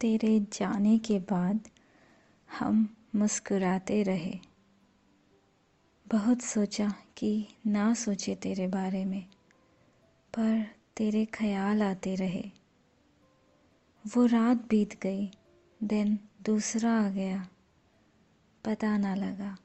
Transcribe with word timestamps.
तेरे 0.00 0.40
जाने 0.40 0.98
के 0.98 1.18
बाद 1.18 1.60
हम 2.58 2.96
मुस्कुराते 3.14 4.02
रहे। 4.02 4.38
बहुत 6.06 6.40
सोचा 6.40 6.94
कि 7.16 7.46
ना 7.66 7.94
सोचे 7.94 8.34
तेरे 8.34 8.68
बारे 8.68 9.04
में, 9.04 9.26
पर 10.34 10.66
तेरे 10.96 11.24
ख्याल 11.24 11.82
आते 11.82 12.14
रहे। 12.14 12.50
वो 14.04 14.26
रात 14.26 14.56
बीत 14.68 15.00
गई, 15.00 15.30
दिन 15.82 16.18
दूसरा 16.44 16.92
आ 16.92 17.08
गया। 17.08 17.48
पता 18.64 18.96
ना 18.98 19.14
लगा 19.14 19.56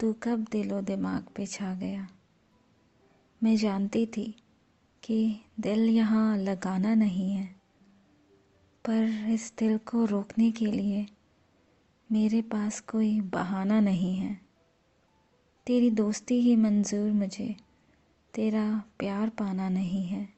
तू 0.00 0.12
कब 0.12 0.46
दिलो 0.52 0.80
दिमाग 0.80 1.24
पे 1.36 1.46
छा 1.46 1.74
गया। 1.74 2.08
मैं 3.42 3.56
जानती 3.56 4.06
थी 4.06 4.34
कि 5.02 5.40
दिल 5.60 5.88
यहाँ 5.90 6.36
लगाना 6.38 6.94
नहीं 6.94 7.32
है। 7.32 7.61
पर 8.84 9.28
इस 9.30 9.54
दिल 9.58 9.78
को 9.78 10.04
रोकने 10.04 10.50
के 10.50 10.66
लिए 10.66 11.06
मेरे 12.12 12.42
पास 12.42 12.80
कोई 12.80 13.20
बहाना 13.20 13.80
नहीं 13.80 14.16
है। 14.16 14.40
तेरी 15.66 15.90
दोस्ती 15.90 16.40
ही 16.40 16.56
मंजूर 16.56 17.12
मुझे। 17.12 17.56
तेरा 18.34 18.82
प्यार 18.98 19.28
पाना 19.28 19.68
नहीं 19.68 20.06
है। 20.06 20.28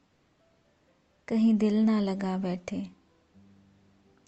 कहीं 1.27 1.57
दिल 1.57 1.83
ना 1.83 1.99
लगा 1.99 2.37
बैठे। 2.37 2.87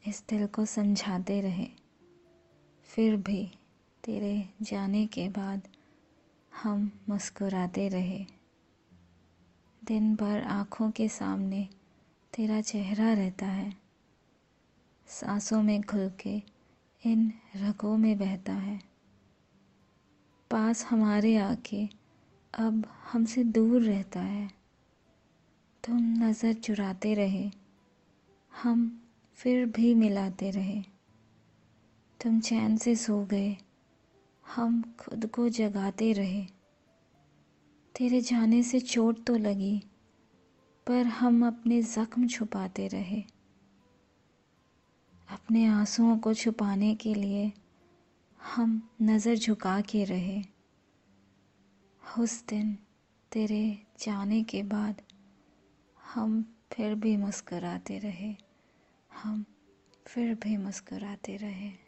इस 0.08 0.24
दिल 0.30 0.48
को 0.48 0.66
समझाते 0.66 1.42
रहे। 1.42 1.68
फिर 2.84 3.16
भी 3.16 3.52
तेरे 4.04 4.50
जाने 4.62 5.08
के 5.08 5.30
बाद 5.30 5.68
हम 6.64 6.92
मुस्कुराते 7.10 7.88
रहे। 7.88 8.26
दिन 9.84 10.16
भर 10.16 10.44
आँखों 10.44 10.92
के 10.92 11.10
सामने 11.10 11.70
तेरा 12.34 12.62
चेहरा 12.62 13.14
रहता 13.14 13.46
है। 13.46 13.87
सांसों 15.10 15.62
में 15.64 15.82
खुल 15.82 16.10
के 16.20 16.42
इन 17.04 17.32
रगों 17.56 17.98
में 17.98 18.18
बहता 18.18 18.54
है। 18.54 18.80
पास 20.52 20.84
हमारे 20.86 21.36
आके 21.38 21.84
अब 22.54 22.86
हमसे 23.12 23.44
दूर 23.44 23.82
रहता 23.82 24.20
है। 24.20 24.48
तुम 25.84 25.98
नज़र 26.24 26.54
चुराते 26.54 27.14
रहे, 27.14 27.50
हम 28.54 29.02
फिर 29.38 29.66
भी 29.66 29.94
मिलाते 29.96 30.50
रहे। 30.52 30.82
तुम 32.20 32.40
चैन 32.40 32.78
से 32.78 32.96
सो 32.96 33.24
गए, 33.26 33.56
हम 34.46 34.82
खुद 35.00 35.26
को 35.26 35.48
जगाते 35.50 36.12
रहे। 36.14 36.46
तेरे 37.96 38.22
जाने 38.22 38.62
से 38.64 38.80
चोट 38.80 39.24
तो 39.24 39.36
लगी, 39.38 39.80
पर 40.88 41.06
हम 41.14 41.46
अपने 41.48 41.82
ज़ख्म 41.82 42.28
छुपाते 42.28 42.88
रहे। 42.88 43.24
अपने 45.30 45.66
आंसुओं 45.68 46.18
को 46.18 46.34
छुपाने 46.34 46.96
के 46.96 47.14
लिए 47.14 47.52
हम 48.44 48.90
नज़र 49.02 49.36
झुका 49.36 49.82
के 49.82 50.04
रहे। 50.04 50.42
उस 52.20 52.44
दिन 52.48 52.78
तेरे 53.32 53.78
जाने 54.00 54.44
के 54.44 54.64
बाद 54.64 55.02
हम 56.14 56.56
फिर 56.72 56.96
भी 56.96 57.18
मुस्कराते 57.18 57.98
रहे। 57.98 58.36
हम 59.12 59.46
फिर 60.08 60.34
भी 60.36 60.58
मुस्कराते 60.58 61.38
रहे। 61.38 61.87